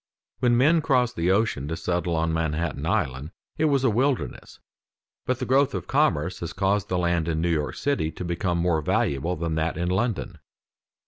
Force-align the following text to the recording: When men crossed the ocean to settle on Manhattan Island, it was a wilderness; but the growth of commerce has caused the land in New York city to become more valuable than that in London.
When 0.39 0.57
men 0.57 0.81
crossed 0.81 1.15
the 1.15 1.29
ocean 1.29 1.67
to 1.67 1.77
settle 1.77 2.15
on 2.15 2.33
Manhattan 2.33 2.87
Island, 2.87 3.29
it 3.59 3.65
was 3.65 3.83
a 3.83 3.89
wilderness; 3.91 4.59
but 5.27 5.37
the 5.37 5.45
growth 5.45 5.75
of 5.75 5.85
commerce 5.85 6.39
has 6.39 6.53
caused 6.53 6.89
the 6.89 6.97
land 6.97 7.27
in 7.27 7.39
New 7.39 7.51
York 7.51 7.75
city 7.75 8.09
to 8.13 8.25
become 8.25 8.57
more 8.57 8.81
valuable 8.81 9.35
than 9.35 9.53
that 9.53 9.77
in 9.77 9.89
London. 9.91 10.39